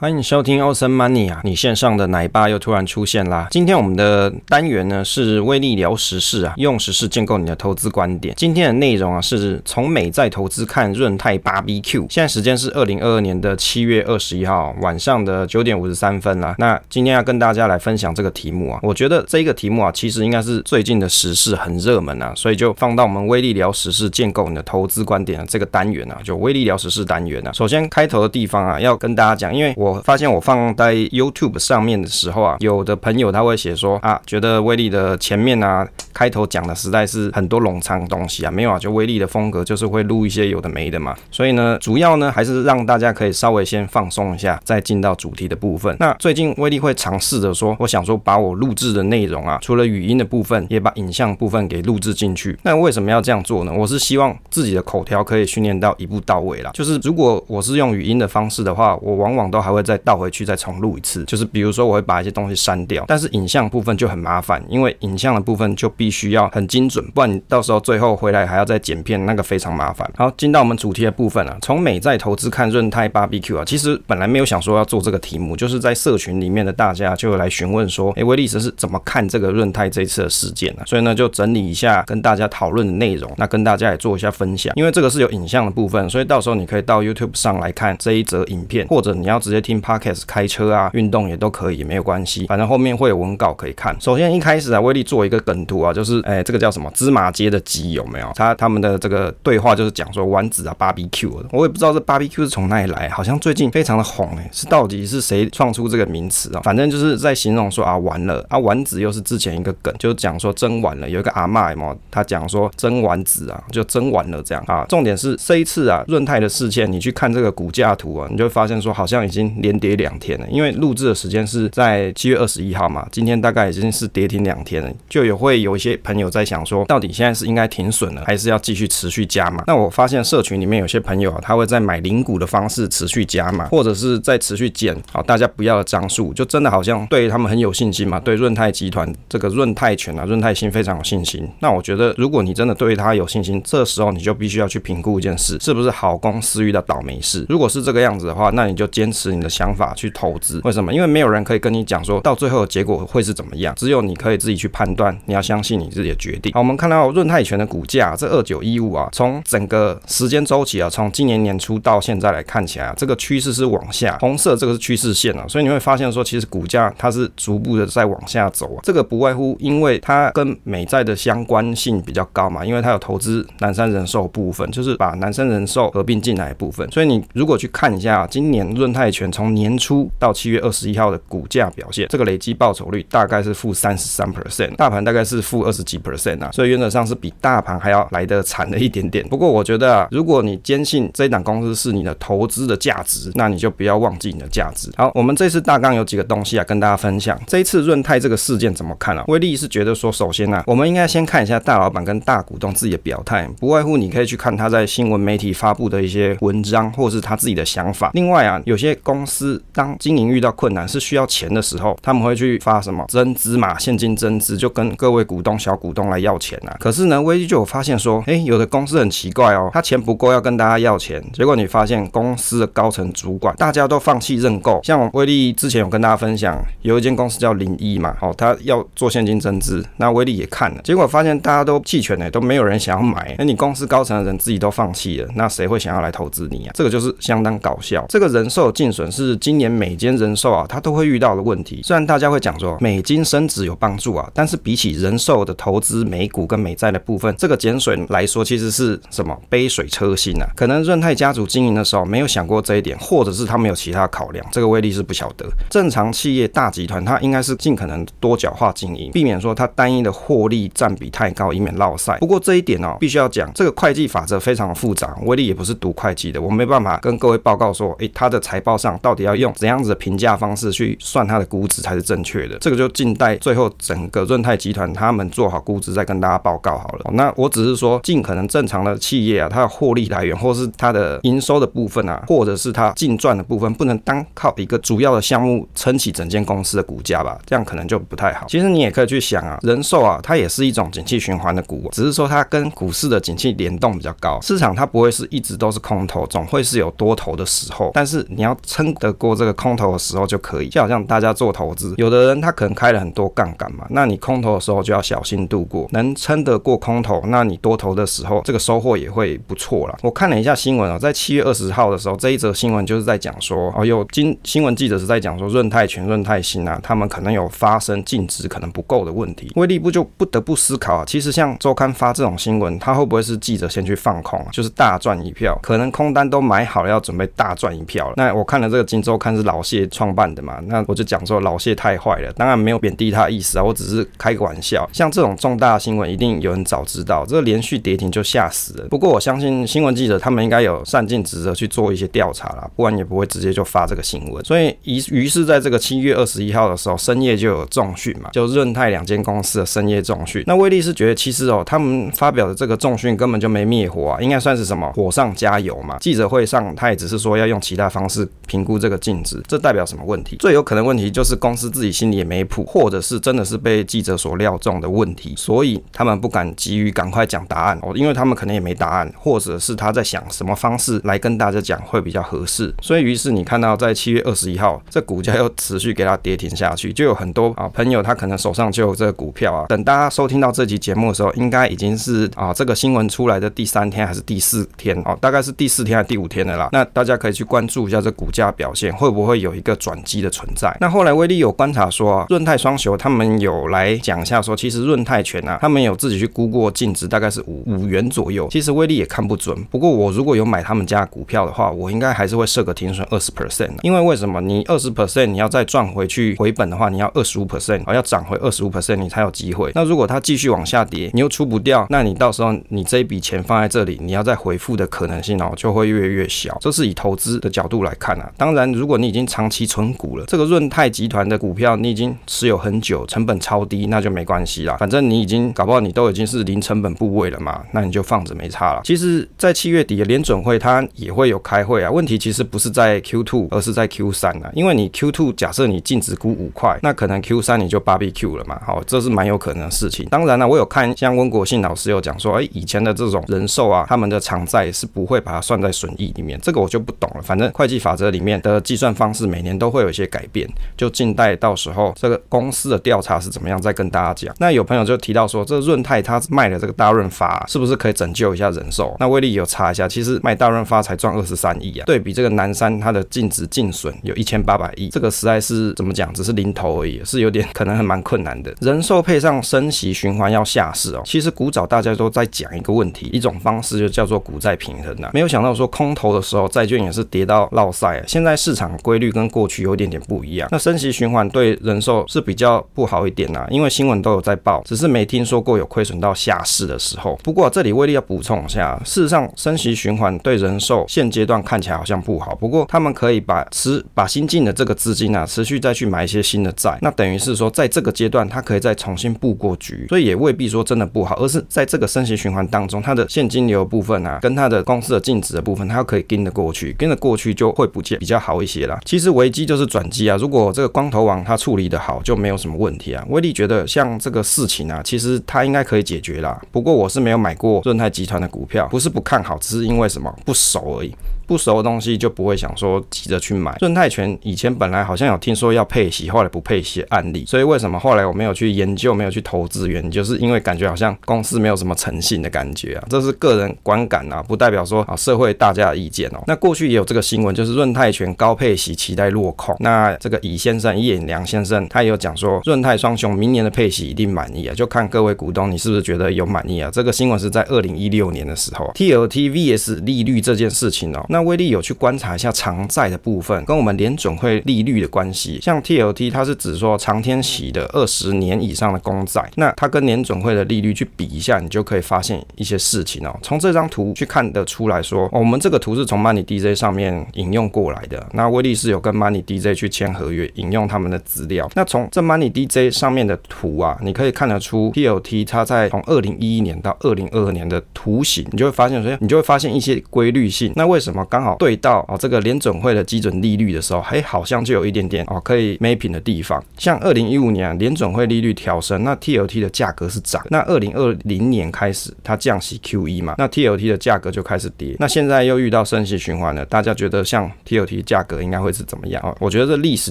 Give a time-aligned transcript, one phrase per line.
[0.00, 1.40] 欢迎收听 Awesome Money 啊！
[1.42, 3.48] 你线上的奶爸又突然出现啦。
[3.50, 8.32] 今天我们的单元呢是威利聊时事啊，用时事建构你的投资观点。
[8.36, 12.06] 今天的内容啊是从美债投资看润泰 BBQ。
[12.08, 16.54] 现在时间是二零二二年的七月二十一号晚上的九点五十三分啦。
[16.58, 27.52] 那今天要跟大家来分享这个题目啊，我觉得这个题目啊其实应该是最近的时事很热门啊，所以就放到我们威利聊时事建构你的投资观点的这个单元啊，就威利聊时事单元啊。
[27.52, 29.87] 首先开头的地方啊要跟大家讲，因为我。
[29.88, 45.96] 我发现我放在 YouTube 上面的时候啊，有的朋友他会写说啊，觉得威利的前面啊开头讲的实在是很多冗长东西啊，没有啊，就威利的风格就是会录一些有的没的嘛，所以呢，主要呢还是让大家可以稍微先放松一下，再进到主题的部分。
[45.98, 52.58] 那最近威利会尝试着说，我想说把我录制的内容啊，除了语音的部分，也把影像部分给录制进去。
[52.62, 53.72] 那为什么要这样做呢？
[53.72, 56.70] 我是希望自己的口条可以训练到一步到位啦。
[56.74, 59.77] 就是如果我是用语音的方式的话，我往往都还会。
[59.78, 70.10] 会再倒回去再重录一次，就是比如说我会把一些东西删掉，但是影像部分就很麻烦，因为影像的部分就必须要很精准，不然你到时候最后回来还要再剪片，那个非常麻烦。
[70.16, 80.82] 好，进到我们主题的部分啊，从美债投资看润泰 BBQ 啊，其实本来没有想说要做这个题目，就是在社群里面的大家就来询问说，哎，威利斯是怎么看这个润泰这次的事件呢？
[80.86, 89.58] 所以呢，就整理一下跟大家讨论的内容，那跟大家也做一下分享，因为这个是有影像的部分，所以到时候你可以到 YouTube 上来看这一则影片，或者你要直接。
[89.68, 92.46] 听 Podcast 开车啊，运动也都可以，没有关系。
[92.46, 93.94] 反正后面会有文稿可以看。
[94.00, 98.32] 首先一开始啊，威力做一个梗图啊，就是哎、这个叫什么芝麻街的鸡有没有？
[98.34, 106.62] 他他们的这个对话就是讲说丸子啊，BBQ，我也不知道这 BBQ 是从哪里来，好像最近非常的红哎、是到底是谁创出这个名词啊？
[106.64, 114.86] 反正就是在形容说啊，完了啊，丸子又是之前一个梗，就是讲说蒸完了，有一个阿嬷嘛，他讲说蒸丸子啊，就蒸完了这样啊。
[114.88, 119.57] 重点是这一次啊，润泰的事件，你去看这个股价图啊，你就会发现说好像已经。
[119.60, 129.64] 连跌两天了，因为录制的时间是在七月二十一号嘛，今天大概已经是跌停两天了，就也会有一些朋友在想说，到底现在是应该停损了，还是要继续持续加码？
[129.66, 141.48] 那我发现社群里面有些朋友啊，他会在买零股的方式持续加码，或者是在持续减好大家不要的张数，就真的好像对他们很有信心嘛，对润泰集团这个润泰全啊、润泰新非常有信心。
[141.60, 147.44] 那我觉得，如果你真的对他有信心，这时候你就必须要去评估一件事，是不是好公司遇到倒霉事？
[147.48, 149.47] 如果是这个样子的话，那你就坚持你的。
[149.48, 150.92] 想法去投资，为什么？
[150.92, 155.16] 因为没有人可以跟你讲说到最后的结果会是怎么样，只有你可以自己去判断。
[155.26, 156.52] 你要相信你自己的决定。
[156.52, 168.80] 好，我们看到润泰全的股价，这二九一五啊，从整个时间周期啊，从今年年初到现在来看起来啊，这个趋势是往下，红色这个是趋势线啊，所以你会发现说，其实股价它是逐步的在往下走啊。
[168.82, 176.88] 这个不外乎因为它跟美债的相关性比较高嘛，因为它有投资南山人寿部分，就是把南山人寿合并进来的部分。
[176.90, 189.26] 所以你如果去看一下今年润泰从年初到七月二十一号的股价表现，这个累计报酬率大概是负三十三 percent，大盘大概是负二十几 percent 啊，所以原则上是比大盘还要来得惨了一点点。
[189.28, 194.90] 不过我觉得啊，如果你坚信这一档公司是你的投资的价值，那你就不要忘记你的价值。
[194.96, 197.38] 好，我们这次大纲有几个东西啊，跟大家分享。
[197.46, 199.24] 这一次润泰这个事件怎么看啊？
[199.28, 208.10] 威利是觉得说，首先啊，我们应该先看一下大老板跟大股东自己的表态，不外乎你可以去看他在新闻媒体发布的一些文章，或是他自己的想法。
[208.14, 209.60] 另外啊，有些公公司。
[209.72, 216.76] 当经营遇到困难是需要钱的时候，他们会去发什么增资嘛，现金增资，就跟各位股东、小股东来要钱啊。
[216.78, 224.80] 可是呢，威利就有发现说，哎，有的公司很奇怪哦，他钱不够要跟大家要钱，结果你发现公司的高层主管大家都放弃认购。
[224.84, 233.34] 像威利之前有跟大家分享，有一间公司叫零一嘛，哦，他要做现金增资，那威利也看了，结果发现大家都弃权呢，都没有人想要买。
[233.38, 236.72] 那你公司高层的人自己都放弃了，那谁会想要来投资你啊？
[236.74, 238.04] 这个就是相当搞笑。
[238.08, 241.80] 这个人寿净损是今年每间人寿啊，它都会遇到的问题。
[241.82, 250.46] 虽然大家会讲说美金升值有帮助啊，但是比起人寿的投资美股跟美债的部分，这个减损来说，其实是什么杯水车薪啊？
[250.56, 255.46] 可能润泰家族经营的时候没有想过这一点，或者是他们有其他考量，这个威力是不晓得。
[255.70, 262.18] 正常企业大集团，它应该是尽可能多角化经营，避免说它单一的获利占比太高，以免落赛。
[262.18, 269.88] 不过这一点哦，必须要讲，这个会计法则非常的复杂，威力也不是读会计的，我没办法跟各位报告说，诶，它的财报上到底要用怎样子。
[269.88, 277.10] 的评价方式去算它的估值才是正确的，这个就静待最后整个润泰集团他们做好估值再跟大家报告好了。
[277.14, 287.38] 那我只是说，尽可能正常的企业啊，它的获利来源或是它的营收的部分啊，或者是它净赚的部分，不能单靠一个主要的项目撑起整间公司的股价吧？
[287.46, 288.44] 这样可能就不太好。
[288.46, 297.90] 其实你也可以去想啊，人寿啊，它也是一种景气循环的股，只是说它跟股市的景气联动比较高，市场它不会是一直都是空头，总会是有多头的时候。
[297.94, 300.68] 但是你要撑得过这个空头的时候就可以。
[300.68, 309.96] 就好像大家做投资，有的人他可能开了很多杠杆嘛，那你空头的时候就要小心度过，能撑得过空头，那你多头的时候这个收获也会不错啦。
[310.02, 319.52] 我看了一下新闻哦，在七月二十号的时候，这一则新闻就是在讲说哦，有经新闻记者是在讲说润泰全、润泰新啊，他们可能有发生净值可能不够的问题。
[319.56, 328.14] 威力不就不得不思考啊，其实像周刊发这种新闻，他会不会是记者先去放空，就是大赚一票，可能空单都买好了，要准备大赚一票了。
[328.16, 334.88] 那我看了这个《今周刊》是老谢创办的嘛，那我就讲说老谢太坏了，当然没有贬低他的意思啊，我只是开个玩笑。
[334.92, 338.86] 像这种重大新闻，一定有人早知道，这个连续跌停就吓死了。
[338.88, 344.44] 不过我相信新闻记者他们应该有善尽职责去做一些调查啦，不然也不会直接就发这个新闻。
[344.44, 350.44] 所以于于是在这个七月二十一号的时候，深夜就有重讯嘛，就润泰两间公司的深夜重讯。
[350.46, 355.98] 那威力是觉得其实哦，他们发表的这个重讯根本就没灭火啊，应该算是什么火上加油嘛。
[355.98, 360.36] 记者会上他也只是说要用其他方式评估这个净值，这代表什么问题？
[360.36, 372.74] 最有可能问题就是公司自己心里也没谱，或者是真的是被记者所料中的问题，所以他们不敢急于赶快讲答案哦，因为他们可能也没答案，或者是他在想什么方式来跟大家讲会比较合适。
[372.82, 379.66] 所以于是你看到在七月二十一号，这股价又持续给它跌停下去，就有很多啊朋友他可能手上就有这个股票啊。
[379.68, 386.68] 等大家收听到这期节目的时候，应该已经是啊这个新闻出来的第三天还是第四天哦，大概是第四天还是第五天的啦。
[386.72, 390.76] 那大家可以去关注一下这股价表现，会不会有一个转机的存在？
[390.80, 398.48] 那后来威力有观察说啊，润泰双雄他们有来讲一下说，其实润泰全啊，他们有自己去估过净值，大概是五五元左右。
[398.50, 404.40] 其实威力也看不准，不过我如果有买他们家股票的话，我应该还是会设个停损二十 percent，因为为什么？
[404.40, 409.70] 你二十 percent 你要再赚回去回本的话，你要二十五 percent，要涨回二十五 percent 你才有机会。
[409.74, 416.56] 那如果它继续往下跌，你又出不掉，那你到时候你这一笔钱放在这里，你要再回复的可能性哦就会越来越小。
[416.60, 418.30] 这是以投资的角度来看啊。
[418.38, 424.76] 当然，如果你已经长期存股了，这个润泰集团的股票你已经持有很久，成本超低，那就没关系啦。
[424.78, 428.80] 反正你已经搞不好你都已经是零成本部位了嘛，那你就放着没差了。
[428.84, 431.90] 其实，在七月底的联准会它也会有开会啊。
[431.90, 434.50] 问题其实不是在 Q2，而是在 Q3 啊。
[434.54, 438.60] 因为你 Q2 假设你净值估五块，那可能 Q3 你就 b 比 Q 了嘛。
[438.64, 440.06] 好，这是蛮有可能的事情。
[440.10, 447.22] 当然了，我有看像温国信老师有讲说，哎，以前的这种人寿啊，他们的偿债是不会把它算在损益里面，这个我就不懂了。
[447.22, 454.34] 反正会计法则里面的计算方式每年都会有一些改变，就静待到时候这个公司的调查是怎么样再跟大家讲。
[454.38, 458.96] 那有朋友就提到说，这润泰他卖的这个大润发是不是可以拯救一下人寿？
[458.98, 468.54] 那威力有查一下，其实卖大润发才赚二十三亿啊，对比这个南山它的净值净损有一千八百亿，这个实在是怎么讲，只是零头而已，是有点可能还蛮困难的。
[468.60, 475.10] 人寿配上升息循环要下市哦，其实古早大家都在讲一个问题，一种方式就叫做股债平衡啊。
[475.12, 480.48] 没有想到说空头的时候债券也是跌到落赛，现在市场规律跟过去有一点点不一样。
[480.50, 487.16] 那升息循环对人寿是比较不好一点啊，因为新闻都有在报，只是没听说过有亏损到下市的时候。
[487.22, 508.80] 不过这里威力要补充一下，事实上升息循环对人寿现阶段看起来好像不好，不过他们可以把持把新进的这个资金啊，持续再去买一些新的债，那等于是说在这个阶段，它可以再重新布过局，所以也未必说真的不好，而是在这个升息循环当中，它的现金流部分啊，跟它的公司的净值的部分，它可以跟得过去，跟得过去就会不见比比较好一些啦。
[508.86, 513.04] 其实危机就是转机啊，如果这个光头王他处理的好，就没有什么问题啊。
[513.10, 516.40] 威力觉得像这个事情啊，其实他应该可以解决啦。
[516.50, 520.94] 不过我是没有买过润泰集团的股票，不是不看好，只是因为什么不熟而已。
[521.28, 523.54] 不熟的东西就不会想说急着去买。
[523.60, 529.68] 润泰全以前本来好像有听说要配息，后来不配息案例，所以为什么后来我没有去研究，没有去投资？
[529.68, 536.24] 原因就是因为感觉好像公司没有什么诚信的感觉啊，这是个人观感啊，不代表说啊社会大家的意见哦。
[536.26, 539.54] 那过去也有这个新闻，就是润泰全高配息期待落空。
[539.60, 546.70] 那这个乙先生、叶良先生他也有讲说，润泰双雄明年的配息一定满意啊，就看各位股东你是不是觉得有满意啊？
[546.72, 551.04] 这个新闻是在二零一六年的时候，TLT vs 利率这件事情哦。
[551.10, 555.40] 那那威力有去观察一下长债的部分，跟我们联准会利率的关系。
[555.42, 563.18] 像 TLT，它是指说长天期的二十年以上的公债，那它跟联准会的利率去比一下，你就可以发现一些事情哦。
[563.20, 568.06] 从这张图去看得出来说，我们这个图是从 Money DJ 上面引用过来的。
[568.12, 571.50] 那威力是有跟 Money DJ 去签合约，引用他们的资料。
[571.56, 580.52] 那从这 Money DJ 上面的图啊，你可以看得出 TLT 它在从二零一一年到二零二二年的图形，你就会发现说，你就会发现一些规律性。
[580.54, 581.04] 那为什么？
[581.08, 586.42] 刚好对到哦这个联准会的基准利率的时候，哎，好像就有一点点哦可以 mapping 的地方。
[586.56, 590.24] 像二零一五年联准会利率调升，那 TLT 的价格是涨。
[590.30, 594.76] 那二零二零年开始它降息 QE 嘛，那 TLT 的价格就开始跌。
[594.78, 599.16] 那现在又遇到升息循环了，大家觉得像 TLT 价格应该会是怎么样哦？
[599.20, 599.90] 我觉得这历史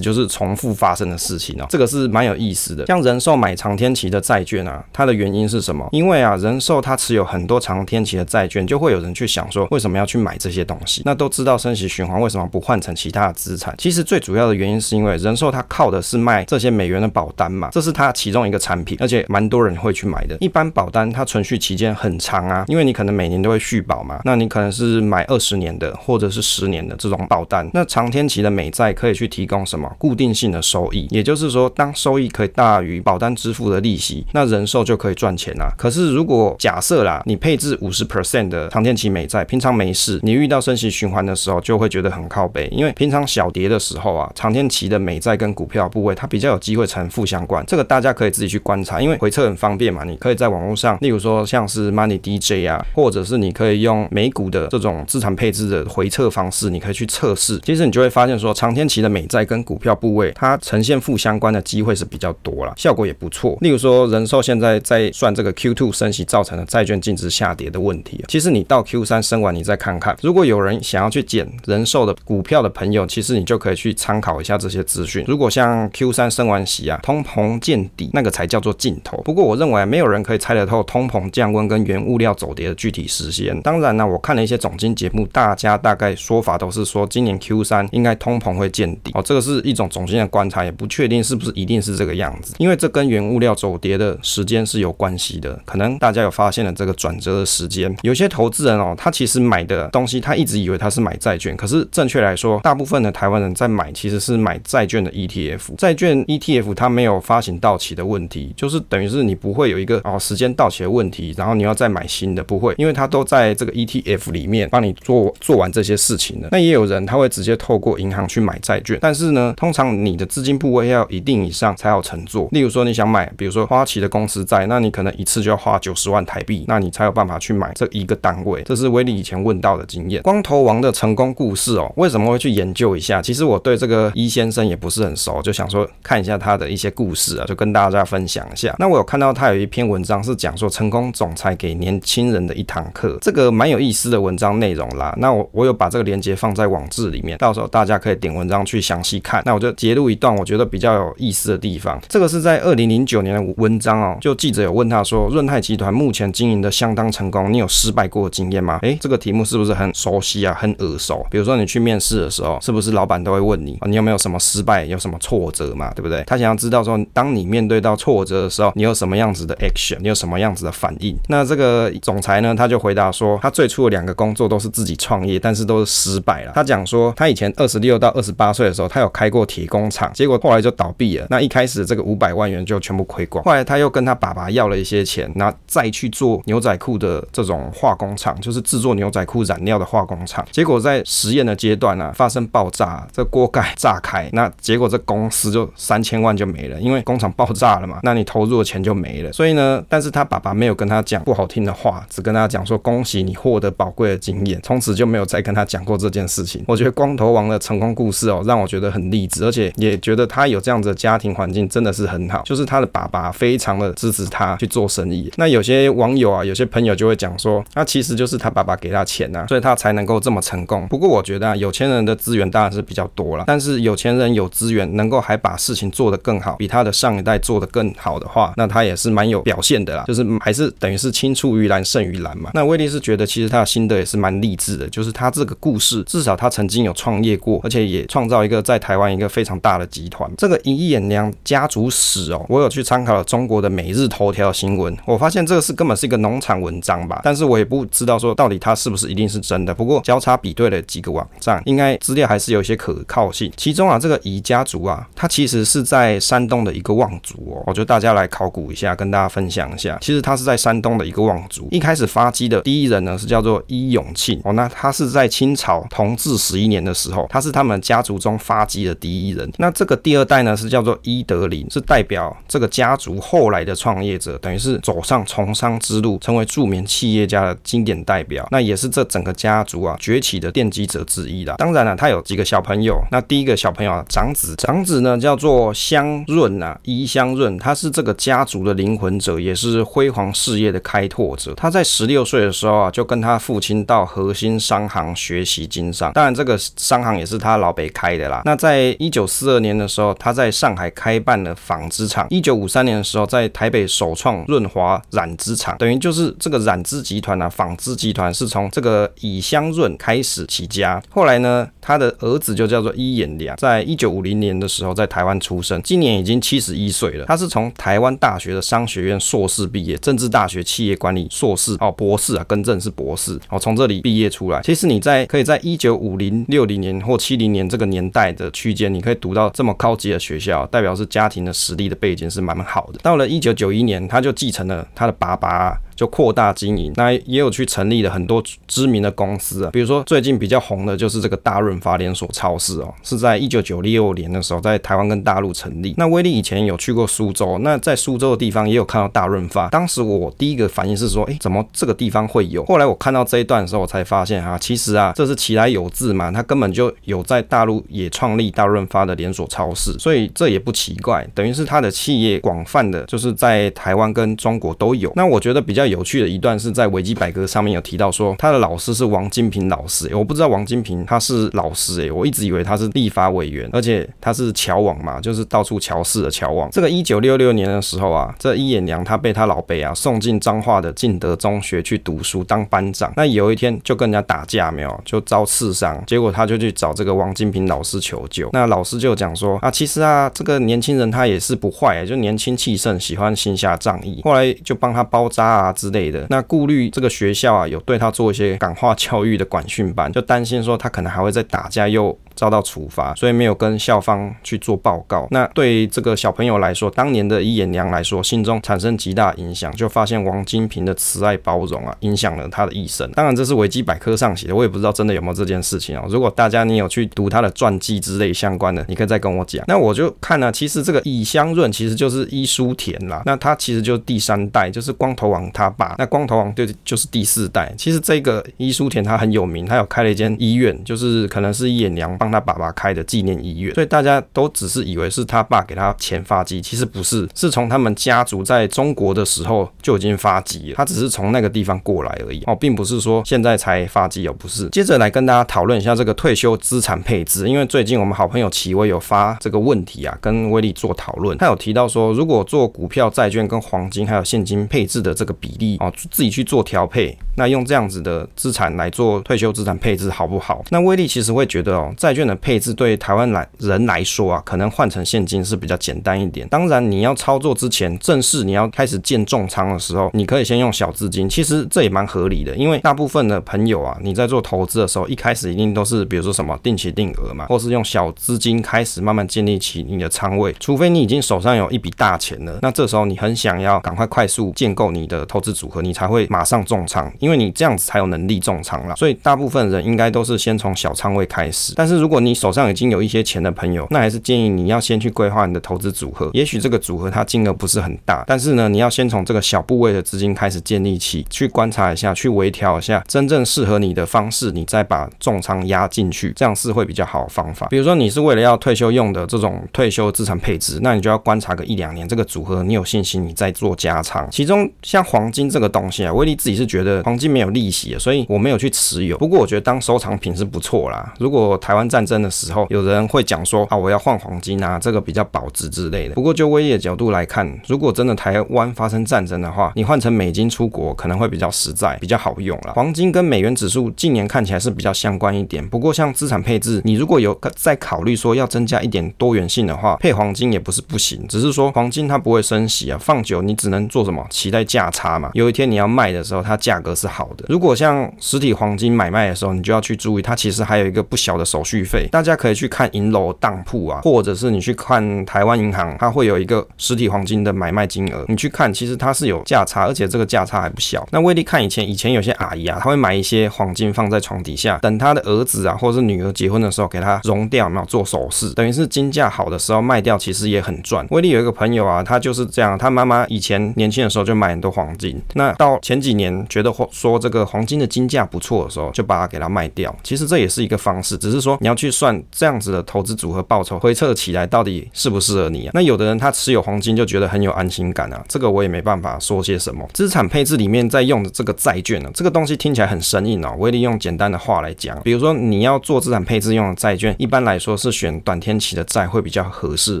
[0.00, 2.86] 就是重复发生的事情哦，这个是蛮有意思的。
[2.86, 5.88] 像人寿买长天期的债券啊，它的原因是什么？
[5.92, 11.02] 因为啊，人寿它持有很多长天期的债券，就会有人去想说，为什么要去买这些东西？
[11.08, 13.74] 那都知道升息循环，为什么不换成其他的资产？
[13.78, 20.36] 其实最主要的原因是因为人寿它靠的是卖这些美元的保单嘛，这是它其中一个产品，而且蛮多人会去买的。
[20.38, 27.66] 一般保单它存续期间很长啊，因为你可能每年都会续保嘛，那你可能是买二十年的或者是十年的这种保单。
[27.72, 31.06] 那长天期的美债可以去提供什么固定性的收益？
[31.10, 35.72] 也就是说，当收益可以大于保单支付的利息，那人寿就可以赚钱啊。
[35.78, 47.64] 可是如果假设啦，你配置五十 percent 的长天期美债，平常没事，你遇到升息 循环的时候，就会觉得很靠背，因为平常小跌的时候啊，长天期的美债跟股票部位它比较有机会呈负相关。
[47.66, 57.58] 这个大家可以自己去观察，因为回测很方便嘛，你可以在网络上，例如说像是 Money DJ 啊，或者是你可以用美股的这种资产配置的回测方式，你可以去测试。
[57.64, 63.56] 其实你就会发现说，长天期的美债跟股票部位它呈现负相关的机会是比较多了，效果也不错。
[63.60, 75.24] 例如说，人寿现在在算这个 Q2 升息造成的债券净值下跌的问题，其实你到 Q3 升完，你再看看，如果有人想要去捡人寿的股票的朋友，其实你就可以去参考一下这些资讯。
[75.26, 79.20] 如果像 Q3 升完息啊，通膨见底，那个才叫做尽头。
[79.22, 83.60] 不过我认为没有人可以猜得透通膨降温跟原物料走跌的具体时间。
[83.62, 95.58] 当然呢，我看了一些总经节目，大家大概说法都是说今年 Q3 应该通膨会见底哦，这个是一种总经的观察，也不确定是不是一定是这个样子，因为这跟原物料走跌的时间是有关系的。
[95.64, 116.48] 可能大家有发现了这个转折的时间，有些投资人哦，他其实买的东西，他一直以以为他是买债券，可是正确来说，大部分的台湾人在买其实是买债券的 ETF，债券 ETF 它没有发行到期的问题，就是等于是你不会有一个哦时间到期的问题，然后你要再买新的，不会，因为它都在这个 ETF 里面帮你做做完这些事情了。
[116.52, 122.48] 那也有人他会直接透过银行去买债券，但是呢，通常你的资金部位要一定以上才好乘坐。
[122.52, 128.62] 例如说你想买，比如说花旗的公司债，那你可能一次就要花九十万台币，那你才有办法去买这一个单位。
[128.64, 130.22] 这是威利以前问到的经验。
[130.22, 133.20] 光王的成功故事哦，为什么会去研究一下？
[133.22, 138.74] 其实我对这个伊先生也不是很熟，就想说看一下他的一些故事啊，就跟大家分享一下。
[138.78, 145.14] 那我有看到他有一篇文章是讲说成功总裁给年轻人的一堂课，这个蛮有意思的文章内容啦。
[145.18, 149.42] 那我我有把这个链接放在网志里面，到时候大家可以点文章去详细看。
[149.44, 152.00] 那我就截录一段我觉得比较有意思的地方。
[152.08, 158.78] 这个是在二零零九年的文章哦，就记者有问他说，润泰集团目前经营的相当成功，你有失败过的经验吗？
[158.82, 161.26] 诶，这个题目是不是很熟悉啊，很耳熟？
[161.30, 166.22] 比如说你去面试的时候，是不是老板都会问你，你有没有什么失败，有什么挫折嘛，对不对？
[166.26, 171.16] 他想要知道说，当你面对到挫折的时候，你有什么样子的 action，你有什么样子的反应？
[171.28, 176.52] 那这个总裁呢，他就回答说，他最初的两个工作都是自己创业，但是都是失败了。
[176.54, 181.26] 他讲说，他以前二十六到二十八岁的时候，他有开过铁工厂，结果后来就倒闭了。
[181.30, 190.37] 那一开始这个五百万元就全部亏光，后来他又跟他爸爸要了一些钱，那再去做牛仔裤的这种化工厂，就是制作牛仔裤染料的化工厂。
[190.50, 199.32] 结果在实验的阶段啊，发生爆炸，这锅盖炸开，那结果这公司就三千万就没了，因为工厂爆炸了嘛，那你投入的钱就没了。
[199.32, 206.64] 所以呢，但是他爸爸没有跟他讲不好听的话，只跟他讲说恭喜你获得宝贵的经验，从此就没有再跟他讲过这件事情。
[206.66, 215.32] 我觉得光头王的成功故事哦，让我觉得很励志，而且也觉得他有这样子的家庭环境真的是很好，就是他的爸爸非常的支持他去做生意。
[215.36, 220.86] 那有些网友啊，有些朋友就会讲说，那其实就是他爸爸给他钱呐，所以他才能够这么成功。
[220.88, 232.50] 不过我觉得啊，有钱人的资源当然是比较多了，但是有钱人有资源，能够还把事情做得更好，比他的上一代做得更好的话，那他也是蛮有表现的啦，就是还是等于是青出于蓝胜于蓝嘛。
[232.52, 240.30] 那威利是觉得其实他的心得也是蛮励志的，就是他这个故事，至少他曾经有创业过，而且也创造一个在台湾一个非常大的集团。
[240.36, 249.72] 这个尹衍梁家族史哦，我有去参考了中国的每日头条新闻，我发现这个是根本是一个农场文章吧，但是我也不知道说到底它是不是一定是真的。
[249.72, 253.52] 不过交叉比对了几个网站，应该资料还是有一些可靠性。
[253.56, 259.96] 其中啊，这个尹家族啊，他其实是在山东的一个望族哦，我觉得大家来考古一下，跟大家分享一下。
[260.00, 269.48] 其实他是在山东的一个望族，一开始发迹的第一人呢是叫做伊永庆哦，那他是在清朝同治十一年的时候，他是他们家族中发迹的第一人。
[269.58, 278.48] 那这个第二代呢是叫做伊德林，是代表这个家族后来的创业者，等于是走上从商之路，成为著名企业家的经典代表。
[278.50, 281.56] 那也是这整个家族啊崛起的奠基者之一啦。
[281.58, 282.98] 当然了，他有几个小朋友。
[283.10, 291.52] 那第一个小朋友啊，长子，长子呢叫做香润啊，宜香润，他是这个家族的灵魂者，也是辉煌事业的开拓者。
[291.54, 296.10] 他在十六岁的时候啊，就跟他父亲到核心商行学习经商。
[296.14, 298.40] 当然，这个商行也是他老北开的啦。
[298.46, 302.26] 那在一九四二年的时候，他在上海开办了纺织厂。
[302.30, 311.02] 一九五三年的时候，在台北首创润华染织厂，等于就是这个染织集团啊，纺织集团是从这个宜香润开始起家。
[311.10, 317.24] 后来呢，他的儿子就叫做伊眼良，在一九五零年的时候在台湾出生，今年已经七十一岁了。
[317.26, 324.60] 他是从台湾大学的商学院硕士毕业，政治大学企业管理硕士哦，博士啊，更正是博士哦，从这里毕业出来。
[324.62, 332.98] 其实你在可以在一九五零六零年或七零年这个年代的区间，你可以读到这么高级的学校，代表是家庭的实力的背景是蛮好的。
[333.02, 335.78] 到了一九九一年，他就继承了他的爸爸。
[335.98, 345.92] 就扩大经营，那也有去成立了很多知名的公司啊，比如说最近比较红的就是这个大润发连锁超市哦，是在一九九六年的时候在台湾跟大陆成立。
[345.98, 349.68] 那威力以前有去过苏州，那在苏州的地方也有看到大润发。
[349.70, 352.64] 当时我第一个反应是说，哎，怎么这个地方会有？
[352.66, 365.12] 后来我看到这一段的时候，我才发现哈，其实啊，这是其来有自嘛，他根本就有在大陆也创立大润发的连锁超市，所以这也不奇怪，等于是他的企业广泛的就是在台湾跟中国都有。
[365.16, 376.70] 那我觉得比较有趣的一段是在维基百科上面有提到说，他的老师是王金平老师，欸，我不知道王金平他是老师诶，我一直以为他是立法委员，而且他是侨王嘛，就是到处乔事的侨王。
[376.70, 396.26] 这个一九六六年的时候啊，这一眼娘他被他老辈啊送进彰化的敬德中学去读书当班长，那有一天就跟人家打架没有，就遭刺伤，结果他就去找这个王金平老师求救，那老师就讲说啊，其实啊这个年轻人他也是不坏，就年轻气盛，喜欢行侠仗义，后来就帮他包扎啊之类的。
[396.28, 402.18] 那顾虑这个学校啊，有对他做一些感化教育的管训班，就担心说他可能还会再打架又。
[402.38, 405.26] 遭到处罚，所以没有跟校方去做报告。
[405.32, 413.10] 那对这个小朋友来说，当年的伊眼良来说，心中产生极大影响，就发现王金平的慈爱包容啊，影响了他的一生。
[413.10, 416.04] 当然，这是维基百科上写的，我也不知道真的有没有这件事情哦。
[416.08, 419.64] 如果大家你有去读他的传记之类相关的，你可以再跟我讲。
[419.66, 425.96] 那我就看呢、啊，其实这个宜香润其实就是伊书田啦，那他其实就是第三代，就是光头王他爸。
[425.98, 427.74] 那光头王对，就是第四代。
[427.76, 432.28] 其实这个伊书田他很有名，他有开了一间医院，就是可能是伊良帮。
[432.30, 444.68] 他爸爸开的纪念医院，所以大家都只是以为是他爸给他钱发迹，其实不是，是从他们家族在中国的时候就已经发迹了，他只是从那个地方过来而已哦，并不是说现在才发迹哦，不是。
[444.68, 460.62] 接着来跟大家讨论一下这个退休资产配置，因为最近我们好朋友齐威有发这个问题啊，跟威力做讨论，他有提到说，如果做股票、债券跟黄金还有现金配置的这个比比例哦，自己去做调配，那用这样子的资产来做退休资产配置好不好？
[460.70, 466.46] 那威力其实会觉得哦，债券的配置对台湾来人来说啊，可能换成现金是比较简单一点。
[466.48, 471.28] 当然，你要操作之前，正式你要开始建重仓的时候，你可以先用小资金。
[471.28, 480.54] 其实这也蛮合理的，因为大部分的朋友啊，你在做投资的时候，一开始一定都是比如说什么定期定额嘛，或是用小资金开始慢慢建立起你的仓位。
[480.58, 488.96] 除非你已经手上有一笔大钱了，那这时候你很想要赶快快速建构你的投资组合，你才会马上重仓，因因为你这样子才有能力重仓了。
[488.96, 491.74] 所以大部分人应该都是先从小仓位开始。
[491.76, 496.30] 但是如果你手上已经有一些钱的朋友，那还是建议你要先去规划你的投资组合。
[496.32, 507.66] 也许这个组合它金额不是很大，但是呢，你要先从这个小部位的资金开始建立起，去观察一下，去微调一下真正适合你的方式，你再把重仓压进去，这样是会比较好的方法。
[507.66, 514.26] 比如说你是为了要退休用的这种退休资产配置，那你就要观察个一两年，这个组合你有信心，你再做加仓。
[514.30, 519.18] 其中像黄金这个东西啊，威力自己是觉得黄金没有利息，所以我没有去持有。
[519.18, 521.12] 不过我觉得当收藏品是不错啦。
[521.18, 526.14] 如果台湾战争的时候，有人会讲说啊，我要换黄金啊，这个比较保值之类的。
[526.14, 532.72] 不过就威力的角度来看，如果真的台湾发生战争的话，你换成美金出国可能会比较实在，比较好用了。
[532.74, 535.66] 黄金跟美元指数近年看起来是比较相关一点。
[535.68, 541.26] 不过像资产配置，你如果有在考虑说要增加一点多元性的话，配黄金也不是不行。
[541.28, 544.24] 只是说黄金它不会升息啊，放久你只能做什么？
[544.30, 545.30] 期待价差嘛。
[545.34, 547.44] 有一天你要卖的时候，它价格是好的。
[547.48, 552.06] 如果像实体黄金买卖的时候，你就要去注意，它其实还有一个不小的手续费。
[552.12, 561.06] 大家可以去看银楼当铺啊，或者是你去看台湾银行，它会有一个实体黄金的买卖金额，你去看，其实它是有价差，而且这个价差还不小。
[561.10, 571.06] 那威力看以前，以前有些阿姨啊，她会买一些黄金放在床底下，等她的儿子啊，或者是女儿结婚的时候给她熔掉，然后做首饰，等于是金价好的时候卖掉，其实也很赚。
[571.10, 579.94] 威力有一个朋友啊，他就是这样，他妈妈以前年轻的时候就买很多黄金，那到前几年觉得黄说这个黄金的金价不错的时候，就把它给它卖掉。
[580.02, 585.70] 其实这也是一个方式，只是说你要去算这样子的投资组合报酬回测起来到底适不适合你啊。
[585.74, 589.88] 那有的人他持有黄金就觉得很有安心感啊，这个我也没办法说些什么。
[589.92, 593.54] 资产配置里面在用的这个债券呢，这个东西听起来很生硬哦。
[593.58, 600.00] 威利用简单的话来讲，比如说你要做资产配置用的债券，一般来说是选短天期的债会比较合适，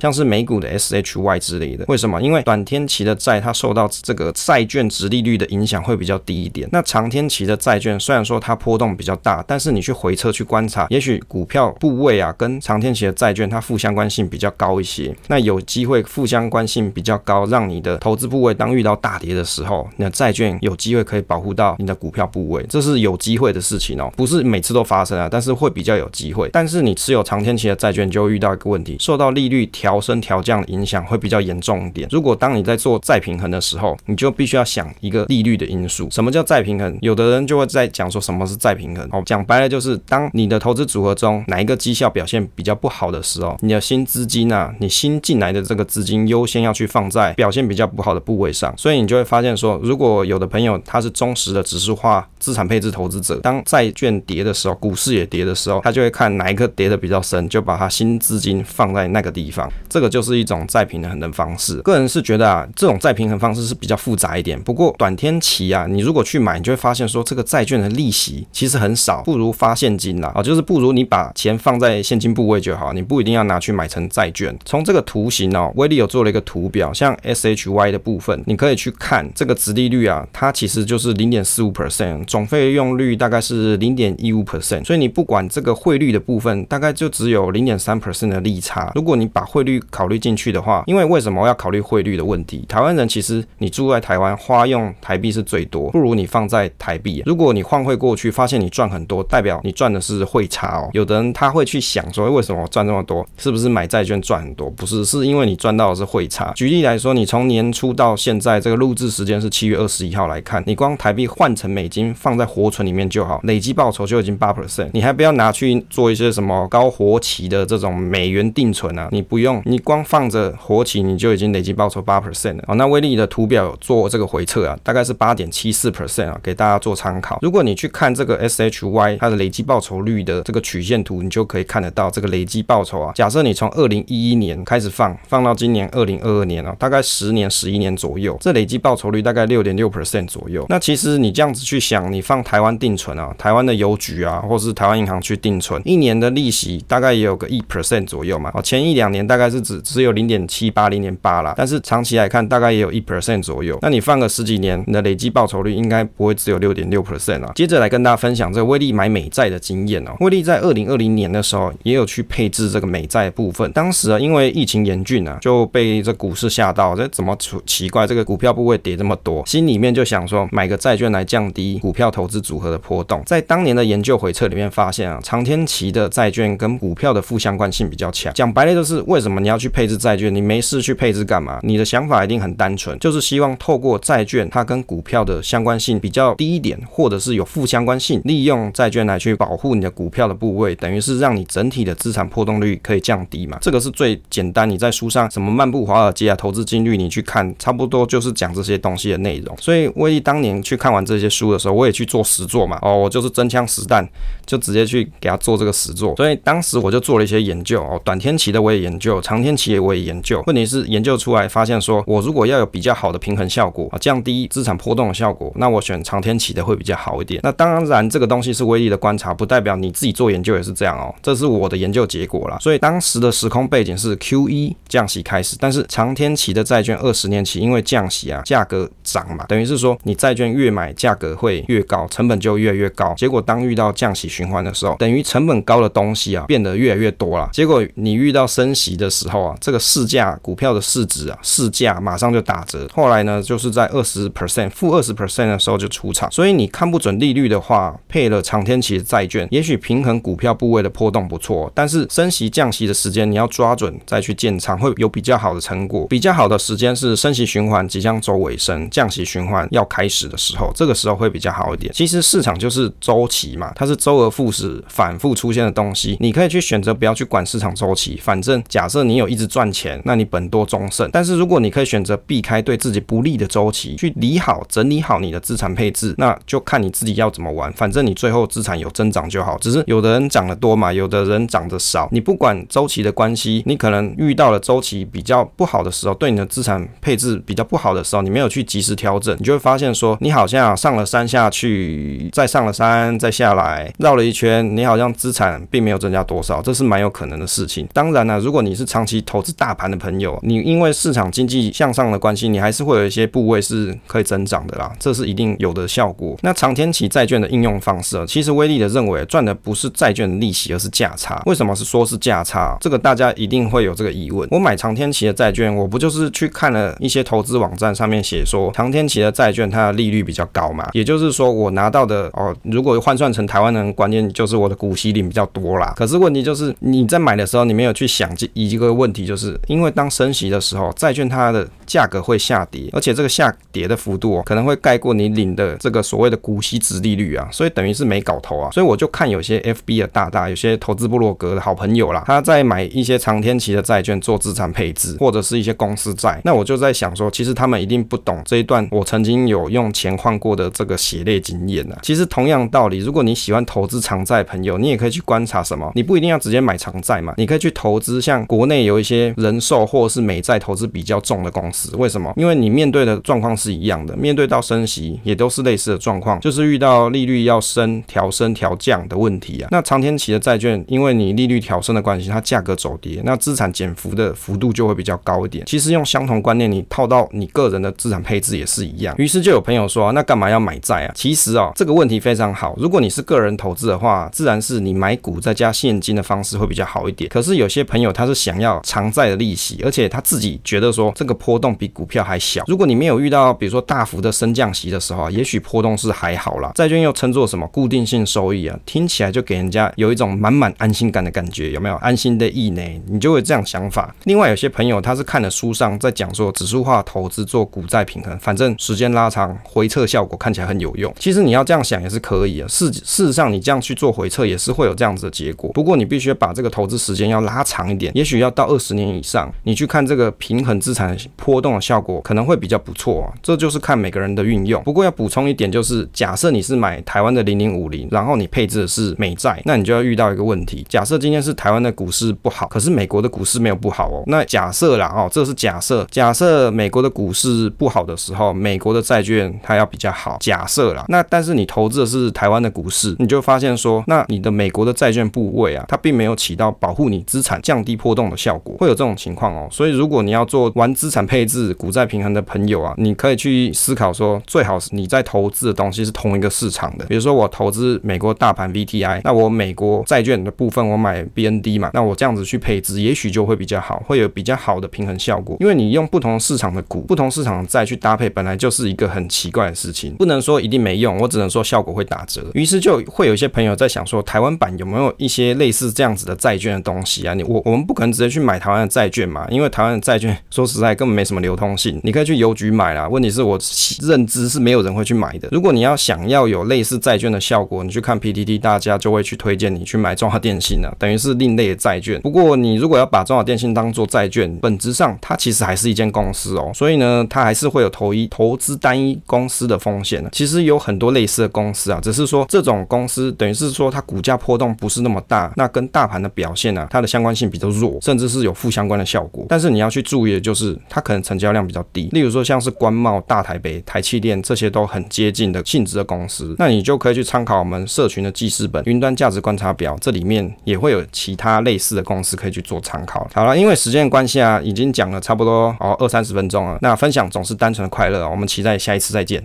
[0.00, 1.84] 像是美股的 SHY 之类的。
[1.88, 2.20] 为什么？
[2.20, 6.68] 因为短天期的债它受到这个债券殖利率的影响会比较低一点。
[6.76, 15.16] 那长天期的债券虽然说它波动比较大，但是你去回测去观察，也许股票部位啊跟长天期的债券它负相关性比较高一些。
[15.28, 26.50] 那有机会负相关性比较高，让你的投资部位当遇到大跌的时候，你的债券有机会可以保护到你的股票部位，这是有机会的事情哦，不是每次都发生啊，但是会比较有机会。
[26.52, 32.06] 但是你持有长天期的债券就会遇到一个问题，受到利率调升调降的影响会比较严重一点。
[32.10, 36.06] 如果当你在做再平衡的时候，你就必须要想一个利率的因素。
[36.10, 36.98] 什么叫债平衡？
[37.00, 39.08] 有的人就会在讲说什么是再平衡。
[39.12, 48.74] 哦，讲白了就是当你的投资组合中哪一个绩效表现比较不好的时候，你的新资金啊，你新进来的这个资金优先要去放在表现比较不好的部位上。
[48.76, 59.70] 所以你就会发现说，如果有的朋友他是忠实的指数化资产配置投资者，当债券跌的时候，股市也跌的时候，他就会看哪一个跌的比较深，就把他新资金放在那个地方。
[59.88, 61.76] 这个就是一种再平衡的方式。
[61.82, 64.60] 个人是觉得啊，这种再平衡方式是比较复杂一点。
[64.60, 74.56] 不过短天期啊，你如果去买，你就会发现说，这个债券的利息其实很少，不如发现金啦啊，就是不如你把钱放在现金部位就好，你不一定要拿去买成债券。
[74.64, 88.92] 从这个图形哦，威利有做了一个图表，像 SHY 的部分，你可以去看这个殖利率啊，它其实就是零点四五 percent，总费用率大概是零点一五 percent，所以你不管这个汇率的部分，大概就只有零点三 percent 的利差。
[88.94, 92.64] 如果你把汇率考虑进去的话，因为为什么要考虑汇率的问题？
[92.68, 97.22] 台湾人其实你住在台湾，花用台币是最多，不如你放在台币。
[97.26, 100.90] 如果你换汇过去，发现你赚很多，代表你赚的是汇差哦。
[100.92, 103.26] 有的人他会去想说，为什么我赚这么多？
[103.36, 104.70] 是不是买债券赚很多？
[104.70, 106.52] 不是，是因为你赚到的是汇差。
[106.54, 114.90] 举例来说，你从年初到现在，这个录制时间是七月二十一号来看，你光台币换成美金放在活存里面就好，累计报酬就已经八 percent。
[114.92, 122.64] 你还不要拿去做一些什么高活期的这种美元定存啊，你不用，你光放着活期你就已经累计报酬八 percent 了。
[122.66, 127.38] 好，那威利的图表有做这个回测啊，大概是八点七四 percent 啊，给大家做参考。
[127.42, 133.12] 如果你去看这个 SHY 它的累计报酬率的这个曲线图，你就可以看得到这个累计报酬啊。
[133.14, 140.66] 假设你从二零一一年开始放，放到今年二零二二年啊，大概十年十一年左右，这累计报酬率大概六点六 percent 左右。
[140.68, 148.50] 那其实你这样子去想，你放台湾定存啊，台湾的邮局啊，或是台湾银行去定存，一年的利息大概也有个一 percent 左右嘛。
[148.54, 153.78] 哦，前一两年大概是只只有零点七八、零点八啦，但是长期来看大概也有一 percent 左右。
[153.82, 157.52] 那你放个十几年，你的累计报酬率应该不会只有六点六 percent 啊。
[157.54, 160.12] 接着来跟大家分享这个威利买美债的经验哦。
[160.20, 168.06] 威利在二零二零年的时候也有去配置这个美债部分，当时啊因为疫情严峻啊，就被这股市吓到，这怎么出奇怪？
[168.06, 173.22] 这个股票部位跌这么多，心里面就想说买个债券来降低股票投资组合的波动。
[173.24, 178.32] 在当年的研究回测里面发现啊，长天期的债券跟股票的负相关性比较强。
[178.34, 180.34] 讲白了就是为什么你要去配置债券？
[180.34, 181.58] 你没事去配置干嘛？
[181.62, 193.58] 你的想法一定很单纯，就是希望透过债券它跟股票的相关性比较低一点，或者是有负相关性，利用债券来去保护你的股票的部位，等于是让你整体的资产波动率可以降低嘛。
[193.60, 199.56] 这个是最简单，你在书上什么漫步华尔街啊、投资金率，你去看，差不多就是讲这些东西的内容。
[199.58, 202.78] 所以威利当年去看完这些书的时候，我也去做实作嘛。
[202.82, 204.06] 哦，我就是真枪实弹，
[204.46, 206.16] 就直接去给他做这个实作。
[206.16, 210.42] 所以当时我就做了一些研究哦，短天期的我也研究，长天期的我也研究。
[210.46, 217.40] 问题是研究出来发现说，我如果要有比较好的平衡效果啊，降低资产波动的效果，那我选长天期的会比较好一点。
[217.42, 221.12] 那当然这个东西是威利的观察，不代表你自己做研究也是这样哦。
[221.20, 222.56] 这是我的研究结果啦。
[222.60, 233.12] 所以当时的时空背景是 QE 降息开始，但是长天期的债券二十年期因为降息啊，价格涨嘛，等于是说你债券越买价格会越高，成本就越来越高。
[233.14, 237.50] 结果当遇到降息循环的时候，等于成本高的东西啊变得越来越多了。
[237.52, 242.86] 结果你遇到升息的时候啊，这个市价股票的市值啊市价马上就打折。
[242.94, 246.30] 后来呢，就是在二十 percent 负二十 percent 的时候就出场。
[246.30, 256.06] 所以你看不准利率的话，配了长天期的债券，也许平衡股票部位的波动不错，但是升息降息的时间你要抓准再去建仓，会有比较好的成果。
[256.08, 261.92] 比较好的时间是升息循环即将走尾声，降息循环要开始的时候，这个时候会比较好一点。
[261.92, 266.16] 其实市场就是周期嘛，它是周而复始、反复出现的东西。
[266.20, 271.08] 你可以去选择不要去管市场周期，反正假设你有一直赚钱，那你本多终胜。
[271.12, 279.56] 但是如果你可以选择避开对自己不利的周期，去理好、整理好你的资产配置，那就看你自己要怎么玩，反正你最后资产有增长就好。
[279.58, 297.86] 只是有的人涨得多嘛，有的人涨得少，你不管周期的关系，你可能遇到了周期比较不好的时候，对你的资产配置比较不好的时候，你没有去及时调整，你就会发现说，你好像上了山下去，再上了山再下来，绕了一圈，你好像资产并没有增加多少，这是蛮有可能的事情。
[297.92, 306.36] 当然了，如果你是长期投资大盘的朋友，你因为市场经济向上的关系，你还是会有一些部位是可以增长的啦，这是一定有有的效果。
[306.42, 311.42] 那长天期债券的应用方式，其实威力的认为赚的不是债券的利息，而是价差。
[311.46, 312.76] 为什么是说是价差？
[312.80, 314.48] 这个大家一定会有这个疑问。
[314.50, 320.88] 我买长天期的债券，我不就是去看了一些投资网站上面写说，长天期的债券它的利率比较高嘛？
[320.92, 325.92] 也就是说，我拿到的哦，如果换算成台湾人观念，就是我的股息领比较多啦。
[325.96, 338.70] 可是问题就是你在买的时候，你没有去想这一个问题，就是因为当升息的时候，债券它的价格会下跌，而且这个下跌的幅度哦，可能会盖过你领的这个所谓的股息值利率啊，所以等于是没搞头啊。
[338.70, 346.40] 所以我就看有些 FB 的大大，有些投资部落格的好朋友啦，他在买一些长天期的债券做资产配置，或者是一些公司债。
[346.44, 351.98] 那我就在想说，其实他们一定不懂这一段我曾经有用钱换过的这个血泪经验啊。
[352.02, 361.96] 其实同样道理，如果你喜欢投资长债朋友，你也可以去观察什么，你不一定要直接买长债嘛，你可以去投资像国内有一些人寿或者是美债投资比较重的公司。
[361.96, 362.32] 为什么？
[362.36, 369.68] 因为你面对的状况是一样的，面对到升息也都都是类似的状况，就是遇到利率要升、调升、调降的问题啊。
[369.70, 375.64] 那长天期的债券，因为你利率调升的关系，它价格走跌，那资产减幅的幅度就会比较高一点。
[375.64, 379.14] 其实用相同观念，你套到你个人的资产配置也是一样。
[379.18, 381.12] 于是就有朋友说，那干嘛要买债啊？
[381.14, 382.74] 其实啊，这个问题非常好。
[382.76, 387.30] 如果你是个人投资的话，自然是你买股再加现金的方式会比较好一点。
[387.30, 392.64] 可是有些朋友他是想要长债的利息，而且他自己觉得说这个波动比股票还小。
[392.66, 396.72] 如果你没有遇到比如说大幅的升降息的时候啊，也许波动是还好啦。
[396.74, 398.78] 债券又称作什么固定性收益啊？
[398.86, 401.96] 听起来就给人家有一种满满安心感的感觉，有没有？
[401.96, 402.82] 安心的意呢？
[403.06, 404.14] 你就会这样想法。
[404.24, 411.12] 另外有些朋友他是看了书上在讲说指数化投资做股债平衡，反正时间拉长回撤效果看起来很有用。
[411.18, 412.68] 其实你要这样想也是可以啊。
[412.68, 415.70] 事事实上你这样去做回撤也是会有这样子的结果。
[415.72, 423.34] 不过你必须把这个投资时间要拉长一点，也许要到二十年以上，你去看这个平衡资产波动的效果可能会比较不错啊。
[423.42, 424.82] 这就是看每个人的运用。
[424.82, 430.86] 不过要补补充一点，就是假设你是买台湾的零零五零，然后你配置的是美债，那你就要遇到一个问题。
[430.88, 434.22] 假设今天是台湾的股市不好，可是美国的股市没有不好哦。
[434.28, 440.36] 那假设啦哦，这是假设，假设美国的股市不好的时候，美国的债券它要比较好。
[440.38, 449.66] 假设啦，那但是你投资的是台湾的股市，你就发现说，那你的美国的债券部位啊，它并没有起到保护你资产降低波动的效果，会有这种情况哦。
[449.72, 457.06] 所以如果你要做玩资产配置、股债平衡的朋友啊，你可以去思考说，最好是你在在投资的东西是同一个市场的。
[457.06, 465.56] 比如说我投资美国大盘 VTI，那我美国债券的部分我买 BND 嘛，那我这样子去配置，也许就会比较好，会有比较好的平衡效果。
[465.60, 472.44] 因为你用不同市场的股、不同市场的债去搭配，本来就是一个很奇怪的事情，不能说一定没用，我只能说效果会打折。
[472.54, 477.34] 于是就会有一些朋友在想说，台湾版有没有一些类似这样子的债券的东西啊？
[477.34, 483.08] 你我我们不可能直接去买台湾的债券嘛，因为台湾的债券说实在根本没什么流通性，你可以去邮局买啦。
[483.08, 483.58] 问题是我
[484.02, 485.48] 认知是没有人会去买的。
[485.52, 492.20] 如果你要想要有类似债券的效果，你去看 PTT，大家就会去推荐你去买中华电信了，等于是另类的债券。
[492.22, 500.24] 不过你如果要把中华电信当做债券，本质上它其实还是一间公司哦，所以呢，它还是会有投一投资单一公司的风险。
[500.32, 509.44] 其实有很多类似的公司啊，只是说这种公司等于是说它股价波动不是那么大，那跟大盘的表现啊，它的相关性比较弱，甚至是有负相关的效果。
[509.48, 512.08] 但是你要去注意的就是，它可能成交量比较低。
[512.12, 523.28] 例如说像是关贸、大台北、台气电这些都很接近的性质的公司，那你就可以去参考我们社群的记事本《云端价值观察表》，这里面也会有其他类似的公司可以去做参考。
[523.34, 526.78] 好了，因为时间关系啊，已经讲了差不多哦二三十分钟了。
[526.80, 529.42] 那分享总是单纯的快乐，我们期待下一次再见。